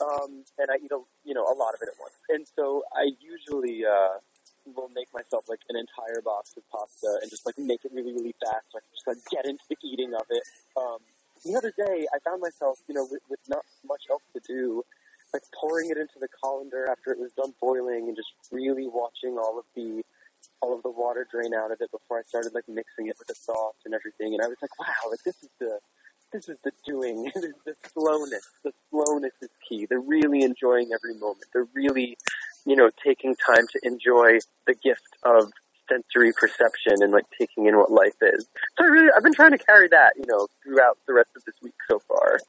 um, 0.00 0.44
and 0.58 0.68
I 0.70 0.76
eat 0.82 0.92
a 0.92 1.00
you 1.24 1.34
know 1.34 1.44
a 1.44 1.56
lot 1.56 1.74
of 1.74 1.80
it 1.82 1.88
at 1.88 1.98
once. 1.98 2.18
And 2.28 2.46
so 2.56 2.82
I 2.94 3.10
usually 3.20 3.84
uh, 3.84 4.20
will 4.66 4.90
make 4.94 5.08
myself 5.12 5.44
like 5.48 5.60
an 5.68 5.76
entire 5.76 6.22
box 6.22 6.54
of 6.56 6.62
pasta 6.70 7.20
and 7.22 7.30
just 7.30 7.44
like 7.46 7.58
make 7.58 7.84
it 7.84 7.92
really 7.92 8.12
really 8.12 8.34
fast, 8.40 8.68
so 8.70 8.78
I 8.78 8.82
can 8.84 8.92
just 8.94 9.06
like 9.06 9.22
get 9.30 9.44
into 9.46 9.64
the 9.68 9.76
eating 9.82 10.14
of 10.14 10.26
it. 10.30 10.44
Um, 10.76 11.00
the 11.44 11.56
other 11.56 11.72
day 11.72 12.06
I 12.10 12.18
found 12.24 12.42
myself, 12.42 12.78
you 12.88 12.94
know, 12.94 13.06
with, 13.10 13.22
with 13.30 13.40
not 13.48 13.64
much 13.86 14.02
else 14.10 14.26
to 14.34 14.40
do, 14.46 14.82
like 15.32 15.42
pouring 15.54 15.90
it 15.90 15.96
into 15.96 16.18
the 16.20 16.28
colander 16.42 16.88
after 16.90 17.12
it 17.12 17.18
was 17.18 17.32
done 17.32 17.54
boiling 17.60 18.08
and 18.08 18.16
just 18.16 18.32
really 18.50 18.86
watching 18.88 19.38
all 19.38 19.58
of 19.58 19.64
the 19.74 20.02
all 20.60 20.74
of 20.74 20.82
the 20.82 20.90
water 20.90 21.26
drain 21.30 21.54
out 21.54 21.70
of 21.70 21.80
it 21.80 21.90
before 21.90 22.18
I 22.18 22.22
started 22.22 22.54
like 22.54 22.68
mixing 22.68 23.06
it 23.06 23.16
with 23.18 23.28
the 23.28 23.34
sauce 23.34 23.76
and 23.84 23.94
everything. 23.94 24.34
And 24.34 24.42
I 24.42 24.48
was 24.48 24.58
like, 24.60 24.78
wow, 24.78 25.10
like 25.10 25.22
this 25.24 25.36
is 25.42 25.50
the 25.60 25.78
this 26.32 26.48
is 26.48 26.58
the 26.62 26.72
doing, 26.84 27.30
the 27.34 27.74
slowness. 27.92 28.46
The 28.62 28.72
slowness 28.90 29.32
is 29.40 29.48
key. 29.66 29.86
They're 29.86 30.00
really 30.00 30.42
enjoying 30.42 30.90
every 30.92 31.14
moment. 31.14 31.46
They're 31.52 31.68
really, 31.74 32.18
you 32.66 32.76
know, 32.76 32.90
taking 33.02 33.34
time 33.34 33.66
to 33.72 33.80
enjoy 33.82 34.38
the 34.66 34.74
gift 34.74 35.16
of 35.22 35.50
sensory 35.88 36.32
perception 36.32 37.02
and 37.02 37.12
like 37.12 37.24
taking 37.38 37.66
in 37.66 37.76
what 37.76 37.90
life 37.90 38.16
is. 38.20 38.46
So 38.76 38.84
I 38.84 38.88
really, 38.88 39.08
I've 39.16 39.22
been 39.22 39.32
trying 39.32 39.52
to 39.52 39.58
carry 39.58 39.88
that, 39.88 40.12
you 40.16 40.26
know, 40.26 40.48
throughout 40.62 40.98
the 41.06 41.14
rest 41.14 41.30
of 41.34 41.44
this 41.44 41.54
week 41.62 41.74
so 41.88 42.00
far. 42.00 42.40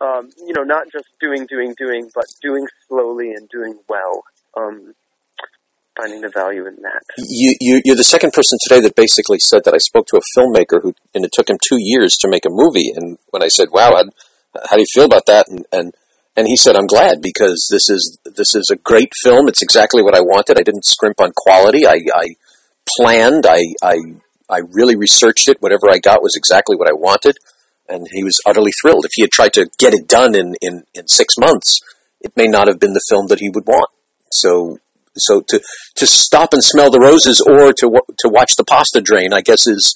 Um, 0.00 0.30
you 0.38 0.54
know, 0.54 0.62
not 0.62 0.92
just 0.92 1.06
doing, 1.20 1.46
doing, 1.46 1.74
doing, 1.76 2.10
but 2.14 2.26
doing 2.40 2.66
slowly 2.86 3.32
and 3.32 3.48
doing 3.48 3.78
well. 3.88 4.22
Um, 4.56 4.94
finding 5.96 6.20
the 6.20 6.28
value 6.28 6.66
in 6.66 6.76
that. 6.82 7.02
You, 7.18 7.54
you, 7.60 7.82
you're 7.84 7.96
the 7.96 8.04
second 8.04 8.32
person 8.32 8.58
today 8.62 8.80
that 8.80 8.94
basically 8.94 9.38
said 9.38 9.64
that 9.64 9.74
I 9.74 9.78
spoke 9.78 10.06
to 10.08 10.18
a 10.18 10.38
filmmaker 10.38 10.82
who, 10.82 10.94
and 11.14 11.24
it 11.24 11.32
took 11.32 11.48
him 11.48 11.58
two 11.60 11.78
years 11.80 12.16
to 12.20 12.28
make 12.28 12.44
a 12.44 12.50
movie. 12.50 12.92
And 12.94 13.18
when 13.30 13.42
I 13.42 13.48
said, 13.48 13.68
"Wow, 13.72 13.94
how, 13.94 14.04
how 14.68 14.76
do 14.76 14.82
you 14.82 14.92
feel 14.92 15.06
about 15.06 15.26
that?" 15.26 15.48
and 15.48 15.66
and 15.72 15.94
and 16.36 16.46
he 16.46 16.56
said, 16.56 16.76
"I'm 16.76 16.86
glad 16.86 17.22
because 17.22 17.68
this 17.70 17.88
is 17.88 18.18
this 18.24 18.54
is 18.54 18.70
a 18.70 18.76
great 18.76 19.12
film. 19.22 19.48
It's 19.48 19.62
exactly 19.62 20.02
what 20.02 20.14
I 20.14 20.20
wanted. 20.20 20.58
I 20.58 20.62
didn't 20.62 20.84
scrimp 20.84 21.20
on 21.20 21.32
quality. 21.34 21.86
I, 21.86 22.00
I 22.14 22.26
planned. 22.96 23.46
I, 23.48 23.60
I 23.82 23.96
I 24.48 24.60
really 24.70 24.96
researched 24.96 25.48
it. 25.48 25.60
Whatever 25.60 25.90
I 25.90 25.98
got 25.98 26.22
was 26.22 26.36
exactly 26.36 26.76
what 26.76 26.88
I 26.88 26.94
wanted." 26.94 27.36
And 27.88 28.08
he 28.10 28.24
was 28.24 28.40
utterly 28.44 28.72
thrilled. 28.82 29.04
If 29.04 29.12
he 29.14 29.22
had 29.22 29.30
tried 29.30 29.52
to 29.52 29.70
get 29.78 29.94
it 29.94 30.08
done 30.08 30.34
in, 30.34 30.56
in, 30.60 30.82
in 30.92 31.06
six 31.06 31.38
months, 31.38 31.80
it 32.20 32.36
may 32.36 32.48
not 32.48 32.66
have 32.66 32.80
been 32.80 32.94
the 32.94 33.06
film 33.08 33.28
that 33.28 33.38
he 33.38 33.48
would 33.48 33.64
want. 33.64 33.88
So 34.32 34.80
so 35.16 35.40
to 35.48 35.60
to 35.96 36.06
stop 36.06 36.52
and 36.52 36.62
smell 36.62 36.90
the 36.90 37.00
roses 37.00 37.40
or 37.40 37.72
to 37.72 38.00
to 38.18 38.28
watch 38.28 38.52
the 38.56 38.64
pasta 38.64 39.00
drain, 39.00 39.32
I 39.32 39.40
guess 39.40 39.66
is 39.66 39.94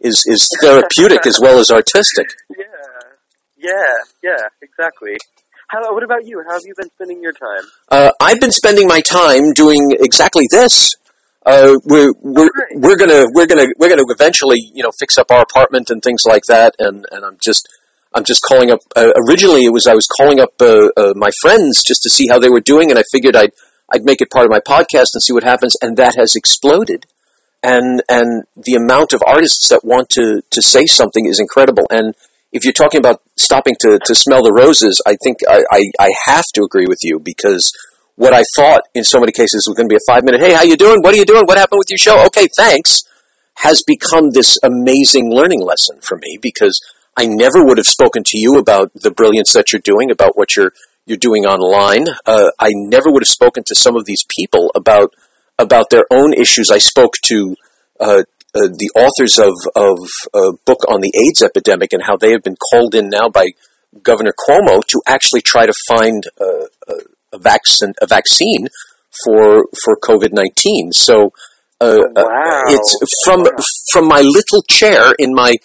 is 0.00 0.24
is 0.26 0.48
therapeutic 0.60 1.26
as 1.26 1.38
well 1.40 1.58
as 1.58 1.70
artistic. 1.70 2.28
Yeah, 2.56 2.64
yeah, 3.56 3.72
yeah, 4.22 4.48
exactly. 4.62 5.16
How, 5.68 5.94
what 5.94 6.02
about 6.02 6.26
you? 6.26 6.42
How 6.46 6.54
have 6.54 6.62
you 6.64 6.74
been 6.76 6.90
spending 6.90 7.22
your 7.22 7.32
time? 7.32 7.62
Uh, 7.88 8.10
I've 8.20 8.40
been 8.40 8.50
spending 8.50 8.88
my 8.88 9.00
time 9.00 9.52
doing 9.52 9.96
exactly 10.00 10.46
this. 10.50 10.94
Uh, 11.46 11.74
we're 11.84 12.12
we're 12.20 12.50
we're 12.74 12.96
gonna 12.96 13.26
we're 13.32 13.46
gonna 13.46 13.66
we're 13.78 13.88
gonna 13.88 14.02
eventually 14.08 14.58
you 14.74 14.82
know 14.82 14.90
fix 14.98 15.16
up 15.16 15.30
our 15.30 15.40
apartment 15.40 15.88
and 15.90 16.02
things 16.02 16.22
like 16.26 16.42
that, 16.48 16.74
and 16.78 17.06
and 17.12 17.24
I'm 17.24 17.38
just 17.42 17.68
I'm 18.12 18.24
just 18.24 18.42
calling 18.42 18.70
up. 18.70 18.80
Uh, 18.96 19.12
originally, 19.28 19.64
it 19.64 19.72
was 19.72 19.86
I 19.86 19.94
was 19.94 20.06
calling 20.06 20.40
up 20.40 20.50
uh, 20.60 20.88
uh, 20.96 21.12
my 21.14 21.30
friends 21.40 21.82
just 21.86 22.02
to 22.02 22.10
see 22.10 22.26
how 22.28 22.38
they 22.38 22.50
were 22.50 22.60
doing, 22.60 22.90
and 22.90 22.98
I 22.98 23.04
figured 23.12 23.36
I'd 23.36 23.52
I'd 23.92 24.04
make 24.04 24.20
it 24.20 24.30
part 24.30 24.44
of 24.44 24.50
my 24.50 24.60
podcast 24.60 25.14
and 25.14 25.22
see 25.22 25.32
what 25.32 25.44
happens, 25.44 25.76
and 25.80 25.96
that 25.96 26.14
has 26.16 26.36
exploded. 26.36 27.06
And 27.62 28.02
and 28.08 28.44
the 28.56 28.74
amount 28.74 29.12
of 29.12 29.22
artists 29.26 29.68
that 29.68 29.84
want 29.84 30.08
to 30.10 30.42
to 30.50 30.62
say 30.62 30.86
something 30.86 31.26
is 31.26 31.40
incredible. 31.40 31.84
And 31.90 32.14
if 32.52 32.64
you're 32.64 32.72
talking 32.72 32.98
about 32.98 33.22
stopping 33.36 33.74
to, 33.80 33.98
to 34.04 34.14
smell 34.14 34.42
the 34.42 34.52
roses, 34.52 35.00
I 35.06 35.16
think 35.22 35.38
I, 35.48 35.62
I, 35.70 35.90
I 36.00 36.10
have 36.26 36.44
to 36.54 36.62
agree 36.62 36.86
with 36.86 36.98
you 37.02 37.20
because 37.20 37.72
what 38.16 38.34
I 38.34 38.42
thought 38.56 38.82
in 38.94 39.04
so 39.04 39.20
many 39.20 39.32
cases 39.32 39.66
was 39.66 39.76
going 39.76 39.88
to 39.88 39.92
be 39.92 39.96
a 39.96 40.12
five 40.12 40.24
minute, 40.24 40.40
hey, 40.40 40.52
how 40.52 40.62
you 40.62 40.76
doing? 40.76 41.00
What 41.00 41.14
are 41.14 41.16
you 41.16 41.24
doing? 41.24 41.44
What 41.46 41.58
happened 41.58 41.78
with 41.78 41.90
your 41.90 41.98
show? 41.98 42.24
Okay, 42.26 42.48
thanks, 42.56 43.04
has 43.58 43.82
become 43.86 44.30
this 44.30 44.58
amazing 44.62 45.32
learning 45.32 45.62
lesson 45.62 46.00
for 46.00 46.16
me 46.16 46.38
because 46.40 46.80
I 47.16 47.26
never 47.26 47.64
would 47.64 47.78
have 47.78 47.86
spoken 47.86 48.22
to 48.26 48.38
you 48.38 48.58
about 48.58 48.92
the 48.94 49.10
brilliance 49.10 49.52
that 49.52 49.72
you're 49.72 49.80
doing, 49.84 50.10
about 50.10 50.36
what 50.36 50.56
you're 50.56 50.72
you're 51.06 51.18
doing 51.18 51.44
online. 51.46 52.06
Uh, 52.26 52.50
I 52.58 52.70
never 52.74 53.10
would 53.10 53.22
have 53.22 53.28
spoken 53.28 53.62
to 53.66 53.74
some 53.74 53.96
of 53.96 54.04
these 54.04 54.24
people 54.38 54.70
about 54.74 55.14
about 55.58 55.90
their 55.90 56.04
own 56.10 56.32
issues. 56.32 56.70
I 56.70 56.78
spoke 56.78 57.14
to 57.26 57.56
uh, 57.98 58.22
uh, 58.54 58.68
the 58.68 58.90
authors 58.96 59.38
of 59.38 59.54
of 59.76 59.98
a 60.34 60.52
book 60.64 60.80
on 60.88 61.00
the 61.00 61.12
AIDS 61.14 61.42
epidemic 61.42 61.92
and 61.92 62.02
how 62.02 62.16
they 62.16 62.32
have 62.32 62.42
been 62.42 62.56
called 62.56 62.94
in 62.94 63.08
now 63.08 63.28
by 63.28 63.48
Governor 64.02 64.32
Cuomo 64.32 64.84
to 64.86 65.02
actually 65.06 65.42
try 65.42 65.66
to 65.66 65.72
find 65.88 66.24
a, 66.40 66.66
a, 66.88 66.94
a 67.32 67.38
vaccine 67.38 67.92
a 68.00 68.06
vaccine 68.06 68.68
for 69.24 69.66
for 69.82 69.96
COVID 70.02 70.32
nineteen. 70.32 70.92
So. 70.92 71.32
Uh, 71.82 71.96
Oh, 72.14 72.24
wow. 72.28 72.62
it's 72.68 73.24
from 73.24 73.46
from 73.90 74.06
my 74.06 74.20
little 74.20 74.62
chair 74.68 75.14
in 75.18 75.32
my 75.34 75.56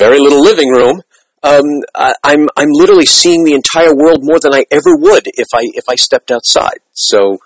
very 0.00 0.18
little 0.18 0.42
living 0.42 0.68
room 0.70 1.00
um, 1.42 1.64
I, 1.94 2.14
I'm 2.22 2.48
I'm 2.56 2.70
literally 2.70 3.06
seeing 3.06 3.44
the 3.44 3.54
entire 3.54 3.94
world 3.94 4.20
more 4.22 4.38
than 4.40 4.54
I 4.54 4.64
ever 4.70 4.96
would 4.96 5.24
if 5.26 5.48
I 5.54 5.62
if 5.74 5.84
I 5.88 5.94
stepped 5.94 6.30
outside. 6.30 6.80
So 6.92 7.38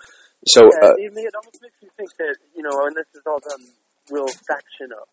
so 0.47 0.61
Yeah, 0.61 0.93
uh, 0.93 0.95
it, 1.01 1.33
almost 1.33 1.57
makes 1.61 1.81
you 1.81 1.89
think 1.97 2.13
that, 2.21 2.37
you 2.55 2.61
know, 2.61 2.69
when 2.77 2.93
this 2.93 3.09
is 3.17 3.25
all 3.25 3.41
done, 3.41 3.65
we'll 4.11 4.29
faction 4.45 4.93
up. 4.93 5.09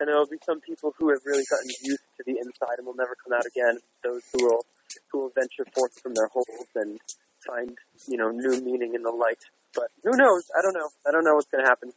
And 0.00 0.10
there'll 0.10 0.26
be 0.26 0.42
some 0.42 0.60
people 0.60 0.92
who 0.98 1.10
have 1.10 1.22
really 1.24 1.46
gotten 1.46 1.70
used 1.82 2.02
to 2.18 2.22
the 2.26 2.34
inside 2.42 2.82
and 2.82 2.86
will 2.86 2.98
never 2.98 3.14
come 3.22 3.32
out 3.32 3.46
again. 3.46 3.78
Those 4.02 4.22
who 4.34 4.50
will, 4.50 4.66
who 5.12 5.18
will 5.22 5.32
venture 5.38 5.62
forth 5.70 5.94
from 6.02 6.14
their 6.14 6.26
holes 6.26 6.66
and 6.74 6.98
find, 7.46 7.78
you 8.08 8.18
know, 8.18 8.30
new 8.34 8.58
meaning 8.66 8.94
in 8.98 9.02
the 9.02 9.14
light. 9.14 9.38
But 9.74 9.94
who 10.02 10.10
knows? 10.18 10.50
I 10.58 10.62
don't 10.62 10.74
know. 10.74 10.90
I 11.06 11.12
don't 11.12 11.22
know 11.22 11.38
what's 11.38 11.50
going 11.50 11.62
to 11.62 11.70
happen. 11.70 11.92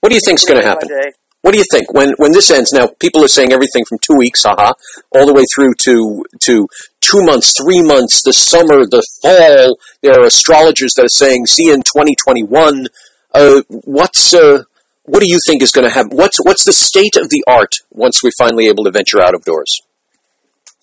what 0.00 0.10
do 0.10 0.16
you 0.16 0.22
think's 0.26 0.44
going 0.44 0.60
to 0.60 0.66
happen? 0.66 0.88
day. 0.88 1.14
What 1.42 1.52
do 1.52 1.58
you 1.58 1.64
think 1.70 1.92
when 1.92 2.14
when 2.18 2.32
this 2.32 2.50
ends? 2.50 2.72
Now 2.72 2.88
people 3.00 3.24
are 3.24 3.28
saying 3.28 3.52
everything 3.52 3.84
from 3.84 3.98
two 3.98 4.16
weeks, 4.16 4.42
haha, 4.44 4.72
all 5.12 5.26
the 5.26 5.34
way 5.34 5.44
through 5.54 5.74
to 5.84 6.24
to 6.40 6.68
two 7.00 7.22
months, 7.22 7.52
three 7.56 7.82
months, 7.82 8.22
the 8.22 8.32
summer, 8.32 8.84
the 8.84 9.06
fall. 9.22 9.78
There 10.02 10.20
are 10.20 10.26
astrologers 10.26 10.94
that 10.94 11.04
are 11.04 11.08
saying, 11.08 11.46
"See 11.46 11.70
in 11.70 11.82
2021." 11.82 12.88
Uh, 13.34 13.62
what's 13.68 14.34
uh, 14.34 14.64
what 15.04 15.20
do 15.20 15.28
you 15.28 15.38
think 15.46 15.62
is 15.62 15.70
going 15.70 15.86
to 15.86 15.92
happen? 15.92 16.16
What's 16.16 16.38
what's 16.44 16.64
the 16.64 16.72
state 16.72 17.16
of 17.16 17.30
the 17.30 17.44
art 17.46 17.76
once 17.90 18.22
we're 18.22 18.30
finally 18.38 18.66
able 18.66 18.84
to 18.84 18.90
venture 18.90 19.22
out 19.22 19.34
of 19.34 19.44
doors? 19.44 19.80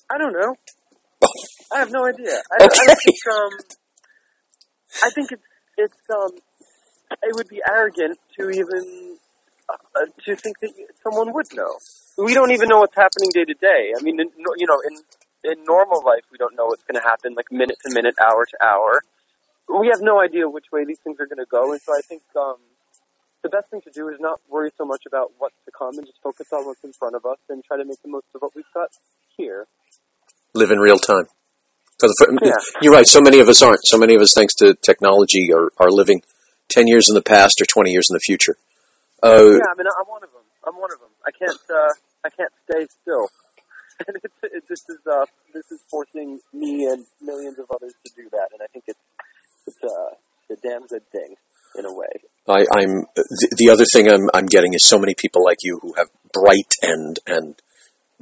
I 0.10 0.18
don't 0.18 0.34
know. 0.34 0.56
I 1.74 1.80
have 1.80 1.92
no 1.92 2.06
idea. 2.06 2.42
I, 2.52 2.64
I 2.64 2.66
Okay. 2.66 2.94
think 3.04 3.18
um, 3.32 3.52
I 5.04 5.10
think 5.14 5.32
it's 5.32 5.44
it's 5.78 6.02
um, 6.10 6.32
it 7.24 7.36
would 7.36 7.48
be 7.50 7.62
arrogant 7.68 8.18
to 8.40 8.50
even 8.50 9.18
uh, 9.70 10.06
to 10.26 10.36
think 10.36 10.60
that 10.60 10.72
someone 11.04 11.34
would 11.34 11.48
know. 11.54 11.78
We 12.18 12.34
don't 12.34 12.52
even 12.52 12.70
know 12.70 12.80
what's 12.80 12.96
happening 12.96 13.30
day 13.34 13.46
to 13.46 13.54
day. 13.54 13.92
I 13.98 14.02
mean, 14.02 14.20
in, 14.20 14.30
you 14.58 14.68
know, 14.68 14.80
in 14.88 14.96
in 15.52 15.64
normal 15.66 16.02
life, 16.06 16.26
we 16.32 16.38
don't 16.38 16.56
know 16.56 16.66
what's 16.66 16.84
going 16.84 17.00
to 17.00 17.08
happen, 17.08 17.34
like 17.36 17.52
minute 17.52 17.78
to 17.86 17.94
minute, 17.94 18.16
hour 18.20 18.46
to 18.46 18.58
hour. 18.66 19.02
We 19.70 19.88
have 19.94 20.02
no 20.02 20.20
idea 20.22 20.50
which 20.50 20.66
way 20.72 20.86
these 20.86 21.00
things 21.04 21.18
are 21.20 21.28
going 21.28 21.44
to 21.44 21.50
go, 21.50 21.72
and 21.72 21.82
so 21.82 21.94
I 21.94 22.02
think 22.08 22.22
um, 22.36 22.58
the 23.44 23.50
best 23.50 23.70
thing 23.70 23.82
to 23.82 23.92
do 23.92 24.10
is 24.10 24.18
not 24.20 24.40
worry 24.50 24.72
so 24.78 24.86
much 24.86 25.04
about 25.06 25.32
what's 25.38 25.58
to 25.66 25.72
come 25.72 25.98
and 25.98 26.06
just 26.06 26.20
focus 26.22 26.48
on 26.52 26.66
what's 26.66 26.84
in 26.84 26.94
front 26.94 27.16
of 27.16 27.26
us 27.26 27.38
and 27.50 27.64
try 27.64 27.78
to 27.78 27.86
make 27.86 28.02
the 28.02 28.10
most 28.10 28.26
of 28.34 28.42
what 28.42 28.56
we've 28.56 28.66
got 28.74 28.90
here. 29.38 29.68
live 30.54 30.72
in 30.72 30.80
real 30.80 30.98
time. 30.98 31.26
For 32.00 32.08
the, 32.08 32.40
Yeah. 32.44 32.80
You're 32.82 32.94
right. 32.94 33.08
So 33.08 33.22
many 33.22 33.40
of 33.40 33.48
us 33.48 33.62
aren't. 33.62 33.86
So 33.86 33.98
many 33.98 34.16
of 34.16 34.22
us, 34.22 34.34
thanks 34.36 34.54
to 34.56 34.74
technology, 34.76 35.54
are, 35.54 35.70
are 35.78 35.90
living 35.90 36.22
ten 36.70 36.88
years 36.88 37.08
in 37.10 37.16
the 37.16 37.22
past 37.22 37.62
or 37.62 37.66
twenty 37.66 37.92
years 37.92 38.08
in 38.10 38.16
the 38.16 38.20
future. 38.20 38.58
Uh, 39.26 39.58
Yeah, 39.58 39.74
I 39.74 39.76
mean, 39.78 39.90
I'm 39.90 40.06
one 40.06 40.24
of 40.24 40.32
them. 40.32 40.46
I'm 40.68 40.78
one 40.78 40.92
of 40.94 41.00
them. 41.00 41.10
I 41.26 41.32
can't. 41.34 41.64
Uh, 41.66 41.94
I 42.26 42.30
can't 42.30 42.54
stay 42.70 42.88
still. 43.02 43.28
And 44.08 44.18
it's, 44.22 44.36
it, 44.44 44.64
this 44.68 44.84
is 44.90 45.00
uh, 45.10 45.26
this 45.54 45.72
is 45.72 45.80
forcing 45.90 46.42
me 46.52 46.86
and 46.86 47.06
millions 47.22 47.58
of 47.60 47.72
others 47.72 47.94
to 48.06 48.12
do 48.14 48.28
that, 48.30 48.50
and 48.52 48.62
I 48.62 48.68
think 48.74 48.84
it's 48.88 49.00
it's 49.68 49.82
uh, 49.82 50.52
a 50.52 50.56
damn 50.62 50.86
good 50.88 51.10
thing 51.14 51.36
in 51.80 51.86
a 51.86 51.94
way. 51.94 52.12
I, 52.46 52.66
I'm 52.76 53.06
the, 53.16 53.56
the 53.58 53.70
other 53.70 53.86
thing 53.86 54.10
I'm, 54.10 54.30
I'm 54.34 54.48
getting 54.48 54.74
is 54.74 54.86
so 54.86 55.00
many 55.00 55.16
people 55.16 55.46
like 55.46 55.60
you 55.62 55.80
who 55.82 55.94
have 55.94 56.10
bright 56.34 56.74
and 56.82 57.20
and 57.26 57.56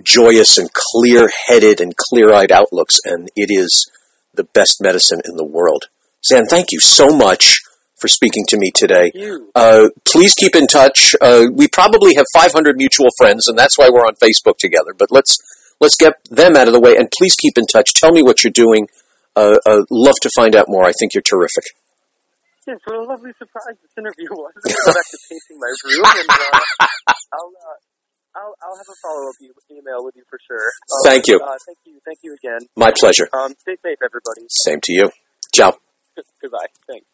joyous 0.04 0.60
and 0.60 0.70
clear-headed 0.72 1.82
and 1.82 1.96
clear-eyed 1.98 2.52
outlooks, 2.52 2.98
and 3.04 3.30
it 3.36 3.50
is 3.50 3.90
the 4.34 4.44
best 4.44 4.80
medicine 4.80 5.22
in 5.26 5.38
the 5.38 5.44
world. 5.44 5.86
Zan, 6.24 6.46
thank 6.46 6.72
you 6.72 6.80
so 6.80 7.08
much 7.08 7.62
for 8.04 8.10
speaking 8.10 8.44
to 8.50 8.58
me 8.60 8.70
today. 8.76 9.16
Uh, 9.56 9.88
please 10.04 10.34
keep 10.36 10.56
in 10.60 10.68
touch. 10.68 11.16
Uh, 11.22 11.48
we 11.56 11.70
probably 11.70 12.16
have 12.16 12.26
500 12.36 12.76
mutual 12.76 13.08
friends, 13.18 13.48
and 13.48 13.58
that's 13.58 13.78
why 13.78 13.88
we're 13.88 14.04
on 14.04 14.16
Facebook 14.20 14.60
together. 14.60 14.92
But 14.92 15.08
let's 15.10 15.40
let's 15.80 15.96
get 15.96 16.20
them 16.30 16.58
out 16.58 16.68
of 16.68 16.74
the 16.74 16.82
way, 16.82 16.98
and 17.00 17.08
please 17.18 17.34
keep 17.40 17.58
in 17.58 17.66
touch. 17.66 17.94
Tell 17.96 18.12
me 18.12 18.22
what 18.22 18.44
you're 18.44 18.52
doing. 18.52 18.90
Uh, 19.38 19.56
uh, 19.66 19.88
love 19.90 20.20
to 20.22 20.30
find 20.36 20.54
out 20.54 20.66
more. 20.68 20.84
I 20.84 20.92
think 21.00 21.14
you're 21.16 21.24
terrific. 21.24 21.64
Yes, 22.68 22.80
what 22.84 23.00
a 23.00 23.04
lovely 23.08 23.32
surprise 23.40 23.80
this 23.80 23.96
interview 23.98 24.28
was. 24.32 24.52
I'll 24.68 24.84
go 24.84 24.92
back 24.92 25.08
to 25.08 25.18
painting 25.32 25.58
my 25.64 25.72
room, 25.88 26.04
and 26.04 26.30
uh, 26.30 26.86
I'll, 27.08 27.52
uh, 27.56 27.80
I'll 28.36 28.54
I'll 28.68 28.78
have 28.84 28.90
a 28.92 28.98
follow 29.02 29.30
up 29.32 29.36
email 29.72 30.04
with 30.04 30.16
you 30.18 30.24
for 30.30 30.40
sure. 30.46 30.60
Um, 30.92 31.04
Thank 31.06 31.28
you. 31.28 31.40
Uh, 31.40 31.56
thank 31.66 31.78
you. 31.86 32.00
Thank 32.04 32.20
you 32.22 32.36
again. 32.36 32.68
My 32.76 32.92
pleasure. 32.92 33.30
Um, 33.32 33.56
stay 33.60 33.78
safe, 33.82 34.00
everybody. 34.04 34.44
Same 34.50 34.82
to 34.84 34.92
you. 34.92 35.12
Ciao. 35.56 35.78
Goodbye. 36.42 36.68
Thanks. 36.88 37.08